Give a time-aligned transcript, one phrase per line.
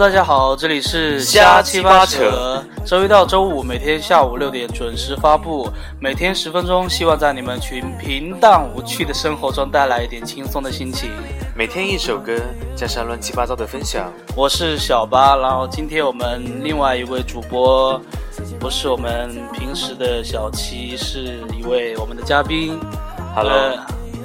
[0.00, 11.10] 大家好，这里是瞎七八扯，周一到周五每天下午六点准时发布，每天十分钟，希望在你们群平淡无趣的生活中带来一点轻松的心情。
[11.54, 12.32] 每天一首歌，
[12.74, 14.10] 加上乱七八糟的分享。
[14.34, 18.00] 我是小八，然后今天我们另外一位主播，
[18.58, 22.80] 不是我们平时的小七，是一位我们的嘉宾。
[23.36, 23.76] Hello，、呃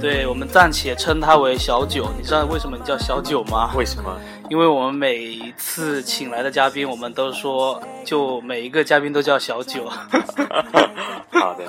[0.01, 2.11] 对我们暂且称他为小九。
[2.17, 3.71] 你知道为什么你叫小九吗？
[3.75, 4.13] 为什么？
[4.49, 9.89] 因为我们每一次请来的嘉宾，我们都说，就每一个嘉宾都叫小九。
[11.31, 11.65] 好的，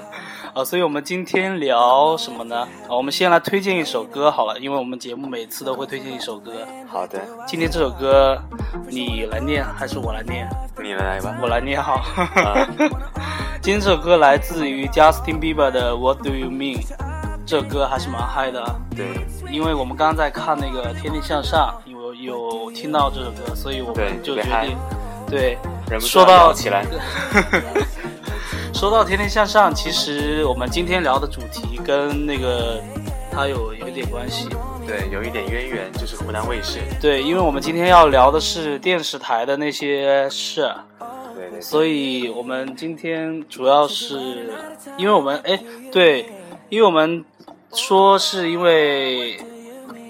[0.54, 2.60] 啊，所以我们今天聊什么呢？
[2.88, 6.52] 啊，我们先来推荐一首歌好了，因为我们节目每次都会推荐一首歌。
[6.86, 8.40] 好的，今天这首歌，
[8.88, 10.48] 你来念还是我来念？
[10.83, 11.36] 你来吧。
[11.42, 11.94] 我来念好。
[11.94, 12.68] 啊
[13.62, 16.80] 今天这首歌来自于 Justin Bieber 的《What Do You Mean》，
[17.44, 18.62] 这首歌还是蛮嗨的。
[18.94, 21.74] 对因为我们刚刚在看那个《天天向上》，
[22.27, 24.77] 有有听到这首歌，所以我们就决定，
[25.30, 25.56] 对，
[26.00, 26.84] 说到起来。
[28.74, 32.78] 说到《天天向上》，其实我们今天聊的主题跟那个
[33.33, 34.50] 它有有一点关系。
[34.86, 36.78] 对，有一点渊源，就是湖南卫视。
[37.00, 40.70] 对，因为我们今天要聊的是电视台的那些事，
[41.34, 44.50] 对对，所以我们今天主要是，
[44.98, 45.58] 因为我们哎，
[45.90, 46.30] 对，
[46.68, 47.24] 因为我们
[47.72, 49.40] 说是因为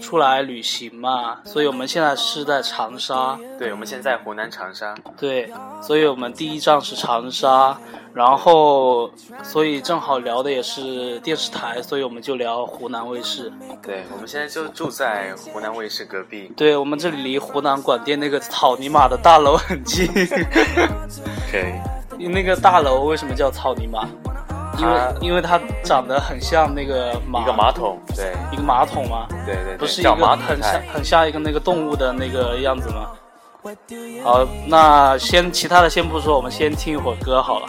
[0.07, 3.37] 出来旅行嘛，所以我们现在是在长沙。
[3.59, 4.95] 对，我们现在湖南长沙。
[5.19, 7.77] 对，所以我们第一站是长沙，
[8.15, 9.11] 然后
[9.43, 13.53] 所以正好聊的也是电视台，所以我们就聊湖南卫视。
[13.83, 16.53] 对，我们现在就住在湖南卫视隔壁。
[16.57, 20.07] 对我们这里离湖南广电那个草泥马的大楼很近。
[21.51, 21.59] 可
[22.17, 24.07] 以，那个大楼为什么叫草泥马？
[24.79, 27.99] 因为因为它长得很像那个马，一个马桶。
[28.15, 30.83] 对一个马桶嘛，对对对，不是一个很像。
[30.93, 33.11] 很像一个那个动物的那个样子吗？
[34.23, 37.67] 好，那先其他的先不说，我们先听一会儿歌好了。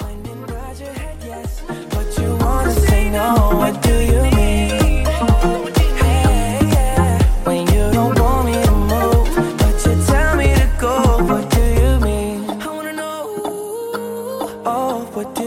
[15.17, 15.46] What do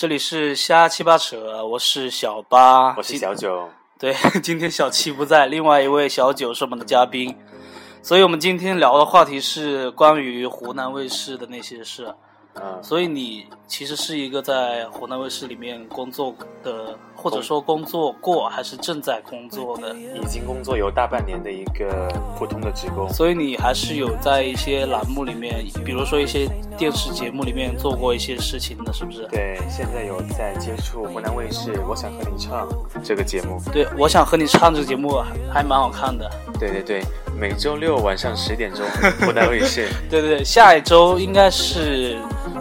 [0.00, 3.68] 这里是瞎七八扯，我是小八，我是小九。
[4.00, 7.36] 对，今天小七不在，另外一位小九是我们的嘉宾，
[8.02, 12.14] 所以我们今天聊的话题是关于湖南卫视的那些事。
[12.62, 23.08] 嗯，所以你其实是一个在湖南卫视里面工作的，或者说工作过，还是正在工作的，已经工作有大半年的一个普通的职工。
[23.08, 29.26] 所以你还是有在一些栏目里面，比如说一些电视节目里面做过一些事情的，是不是？
[29.28, 32.68] 对，现在有在接触湖南卫视《我想和你唱》
[33.02, 33.60] 这个节目。
[33.72, 36.30] 对，我想和你唱这个节目还还蛮好看的。
[36.58, 37.02] 对对对，
[37.38, 38.84] 每周六晚上十点钟，
[39.20, 39.88] 湖南卫视。
[40.10, 42.18] 对对对，下一周应该是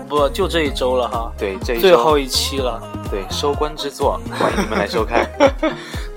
[0.09, 2.81] 不就这一周了哈，对，这最后一期了。
[3.11, 5.27] 对收官之作， 欢迎你们来收看。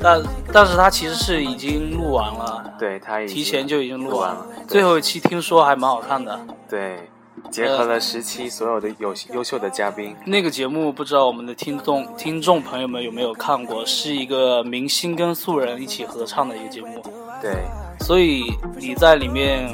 [0.00, 0.22] 但
[0.53, 6.39] 但是它其实是已经录完了，对它提前就已经录完了最后一期听说还蛮好看的。
[6.68, 7.09] 对，
[7.50, 10.15] 结合了十期所有的有优秀的嘉宾。
[10.27, 17.03] 那个节目不知道我们的听众听众朋友们有没有看过，是一个明星跟素人一起合唱的一个节目。
[17.41, 17.56] 对，
[18.00, 19.66] 所以你在里面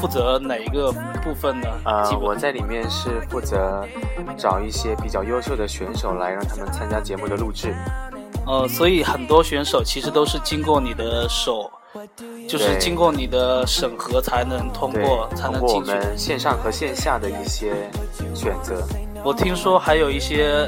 [0.00, 0.90] 负责哪一个
[1.22, 1.68] 部分呢？
[1.84, 3.86] 啊、基本我在里面是负责
[4.34, 7.74] 找一些比较优秀的选手来让他们参加节目的录制。
[8.46, 11.70] 呃，所以很多选手其实都是经过你的手，
[12.48, 15.90] 就是经过你的审核才能通过，，才能进去。
[15.90, 17.74] 们线上和线下的一些
[18.34, 18.82] 选择。
[19.22, 20.66] 我听说还有一些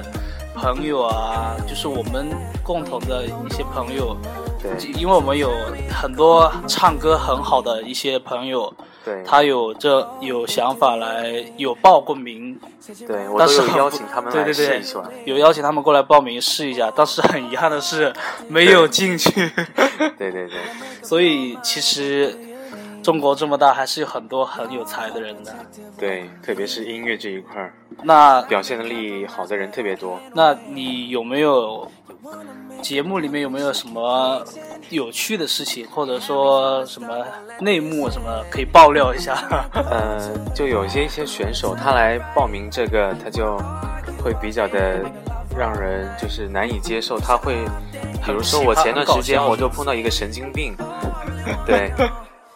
[0.55, 2.29] 朋友啊，就是我们
[2.63, 4.15] 共同的一些朋友，
[4.61, 5.51] 对因为我们有
[5.91, 8.73] 很多唱歌很好的一些朋友，
[9.05, 12.59] 对，他有这有想法来有报过名，
[13.07, 14.99] 对我都有邀请他们来对对对试一试。
[15.25, 18.13] 有邀请他们过来报名试一下，但是很遗憾的是
[18.49, 19.31] 没有进去。
[20.19, 20.61] 对 对对，
[21.03, 22.37] 所以其实
[23.03, 25.53] 中国这么大，还是有很多很有才的人的。
[25.99, 30.21] 对，特别是音乐这一块儿，那表现力好的人特别多。
[30.35, 31.91] 那你有没有
[32.83, 34.45] 节目里面有没有什么
[34.91, 37.09] 有趣的事情，或者说什么
[37.61, 39.69] 内幕什么可以爆料一下？
[39.73, 43.57] 呃， 就有些一些选手，他来报名这个，他就
[44.23, 45.01] 会比较的
[45.57, 47.19] 让人就是难以接受。
[47.19, 47.55] 他会，
[48.25, 50.77] 比如说我前段时间我就碰到一个神经病，
[51.65, 51.93] 对，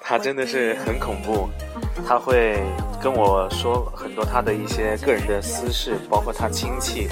[0.00, 1.48] 他真的是很恐怖。
[2.06, 2.62] 他会
[3.02, 7.08] 跟我说很多他的一些个人的私事，包括他亲戚，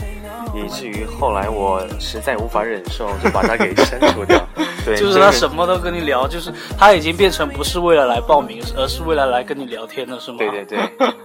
[0.55, 4.39] 以至于后来我实在无法忍受，就把他给删除掉。
[4.85, 10.39] 对，就是他什么都跟你聊，就是他已经变成不是为了来报名，而是为了来跟你聊天了，是吗？
[10.39, 10.79] 对对对。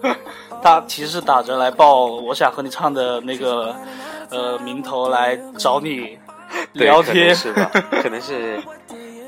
[0.64, 3.74] 他其实是打着来报我想和你唱的那个
[4.30, 6.18] 呃名头来找你
[6.74, 7.70] 聊天，是吧？
[8.04, 8.62] 可能是，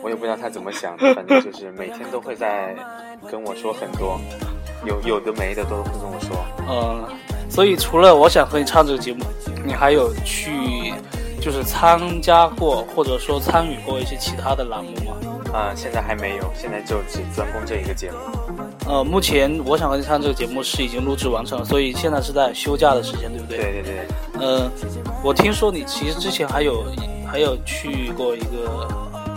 [0.01, 2.75] 我也不知道他怎么想的，反正就是每天都会在
[3.29, 4.19] 跟我说很多，
[4.85, 6.45] 有有的没的都会跟我说。
[6.67, 7.05] 嗯，
[7.51, 9.25] 所以除了我想和你唱这个节目，
[9.65, 10.93] 你还有去
[11.41, 15.17] 就是参加过或者说参与过一些其他的栏目吗？
[15.53, 18.17] 啊、现在还没有，现在就只专攻这一个节目。
[18.87, 23.57] 呃，目前我想和你唱这个节目是已经录制完成了，所以现在是在休假的时间，对不对？
[23.57, 24.71] 对对对，呃，
[25.21, 26.85] 我听说你其实之前还有
[27.27, 28.87] 还有去过一个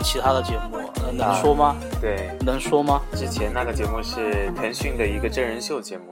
[0.05, 1.77] 其他的节目，呃，能啊说吗？
[2.01, 3.03] 对，能说吗？
[3.17, 6.05] 之前那个节目是腾讯的一个真人秀节目，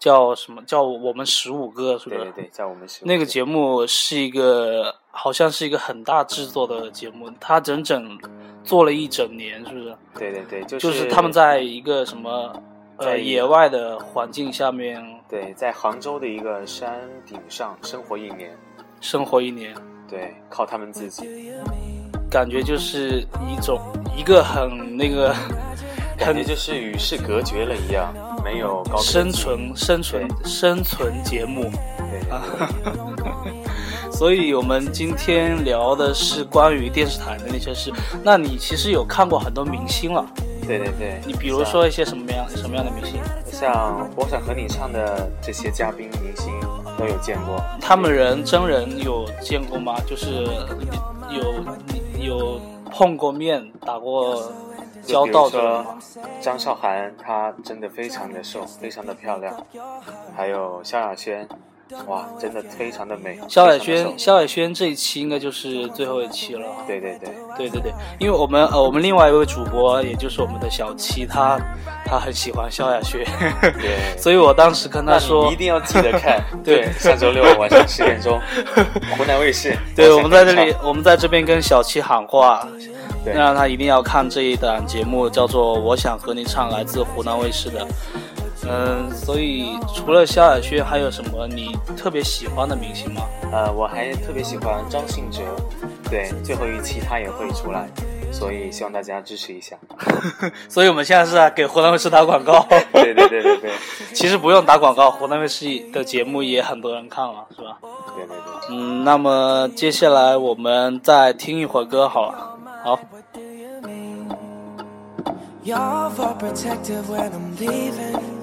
[0.00, 0.60] 叫什么？
[0.64, 2.22] 叫我们十五个，是不是？
[2.22, 8.18] 对对对，在我们十五那个节目是一个，好像是一个很大制作的节目，它整整
[8.64, 9.96] 做了一整年，是不是？
[10.18, 12.50] 对对对，就就是他们在一个什么
[12.96, 18.56] 呃野外的环境下面对在杭州的一个山顶上生活一年，
[19.02, 19.74] 生活一年，
[20.08, 21.52] 对，靠他们自己，
[22.30, 23.78] 感觉就是一种
[24.16, 25.34] 一个很那个
[26.16, 28.14] 感觉就是与世隔绝了一样，
[28.44, 31.70] 没有高生存生存生存节目。
[31.98, 32.20] 对
[34.10, 37.90] 所以我们今天聊的是关于电视台的那些事。
[38.22, 40.26] 那你其实有看过很多明星了，
[40.66, 43.14] 对对对，你比如说一些什么样什么样的明星？
[43.50, 46.52] 像像我想和你唱的这些嘉宾明星
[46.98, 49.96] 都有见过，他们人真人有见过吗？
[50.06, 50.46] 就是
[51.30, 51.64] 有
[52.18, 52.60] 有
[52.90, 54.52] 碰过面、打过
[55.02, 55.98] 就比如说？
[56.40, 59.54] 张韶涵，她真的非常的瘦，非常的漂亮，
[60.36, 61.48] 还有萧亚轩，
[62.06, 63.38] 哇，真的非常的美。
[63.48, 66.66] 萧亚轩，萧亚轩这一期应该就是最后一期了。
[66.86, 71.58] 对对对，对对对，因为我们呃，我们另外一位主播，也就是我们的小七，他
[72.04, 73.24] 他很喜欢萧亚轩，
[73.60, 73.96] 对。
[74.16, 76.82] 所以我当时跟他说一，定要记得看， 对。
[76.82, 78.40] 对，上周六晚上十点钟，
[79.16, 79.76] 湖南卫视。
[79.96, 82.66] 对，我们在这里我们在这边跟小七喊话，
[83.24, 83.34] 对。
[83.34, 87.86] 让他一定要看这一档节目，叫做《我想和你唱》，来自湖南卫视的。
[88.68, 93.22] 嗯，所以除了萧亚轩，还有什么你特别喜欢的明星吗？
[93.52, 95.40] 呃，我还特别喜欢张信哲，
[96.10, 97.88] 对，最后一期他也会出来，
[98.30, 99.76] 所以希望大家支持一下。
[100.68, 102.66] 所以我们现在是在给湖南卫视打广告。
[102.92, 103.70] 对对对对对，
[104.12, 107.78] 其实不用打广告，湖南卫视的节目也很多人看了，是吧？
[108.14, 108.76] 对对对。
[108.76, 112.58] 嗯，那么接下来我们再听一会儿歌好了。
[112.84, 112.98] 好
[115.64, 118.39] ，You're for protective when I'm leaving.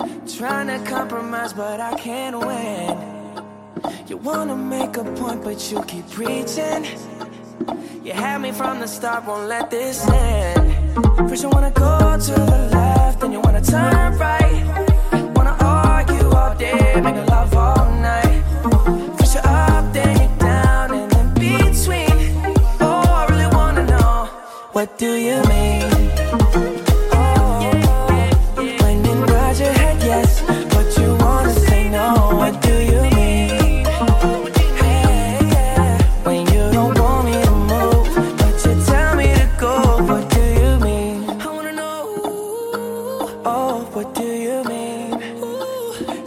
[0.00, 2.96] Trying to compromise, but I can't win.
[4.08, 6.86] You wanna make a point, but you keep preaching.
[8.02, 10.96] You had me from the start, won't let this end.
[11.28, 14.79] First, you wanna go to the left, then you wanna turn right.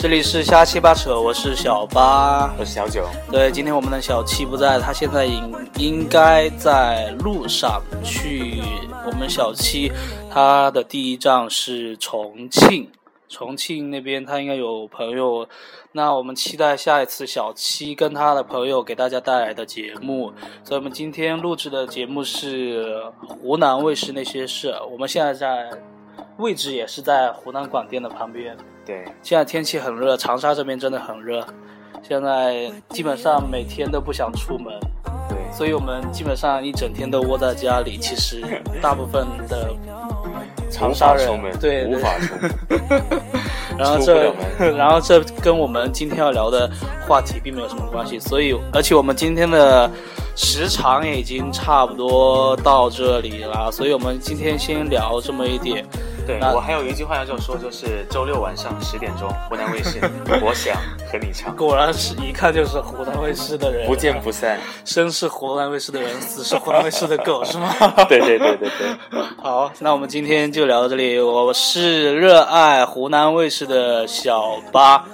[0.00, 2.50] 这里是瞎七八扯，我是小八。
[2.58, 3.06] 我是小九。
[3.30, 8.62] 对，今天我们的小七不在，他现在应应该在路上去。
[9.04, 9.92] 我们小七
[10.30, 12.90] 他的第一站是重庆，
[13.28, 15.46] 重庆那边他应该有朋友。
[15.92, 20.32] 那我们期待下一次小七跟他的朋友给大家带来的节目。
[20.64, 24.74] 所以我们今天录制的节目是湖南卫视那些事。
[24.90, 25.68] 我们现在在
[26.38, 28.56] 位置也是在湖南广电的旁边。
[28.90, 31.46] 对，现在天气很热，长沙这边真的很热，
[32.02, 34.74] 现在基本上每天都不想出门，
[35.28, 37.96] 对，所以我们基本上一整天都窝在家里。
[37.98, 38.42] 其实
[38.82, 39.70] 大部分的
[40.72, 41.28] 长沙人
[41.60, 42.50] 对无法出门。
[43.78, 44.34] 然后这
[44.76, 46.68] 然后这跟我们今天要聊的
[47.06, 49.88] 话题并没有什么关系，所以而且我们今天的
[50.34, 55.86] 时长也已经差不多到这里了，所以我们今天先聊这么一点。
[56.26, 59.98] 对那我还有一句话要说，就是周六晚上十点钟，湖南卫视，
[60.42, 60.76] 我想
[61.10, 64.58] 和你唱，果然是一看就是湖南卫视的人，不见不散。
[64.84, 67.72] 生是湖南卫视的人，死是湖南卫视的狗， 是吗？
[68.08, 71.20] 对对对对对， 好，那我们今天就聊到这里。
[71.20, 75.04] 我是热爱湖南卫视的小八，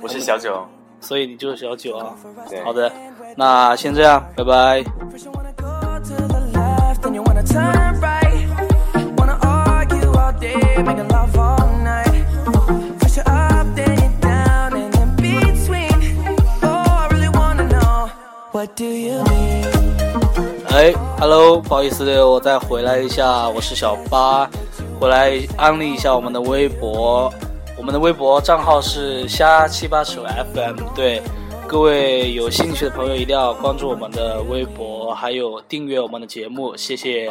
[0.00, 0.66] 我是小九。
[1.00, 2.14] 所以你就是小九啊。
[2.48, 2.90] 对，好的，
[3.36, 4.82] 那先这样，拜拜。
[20.70, 24.48] 哎，Hello，不好意思，我再回来一下，我是小八，
[25.00, 27.32] 回来安利一下我们的微博，
[27.76, 31.22] 我们的微博账号是虾七八扯 FM，对，
[31.66, 37.30] 各位有兴趣的朋友一定要关注我们的微博，还有订阅我们的节目，谢谢。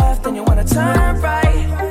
[0.21, 1.90] left, then you wanna turn right.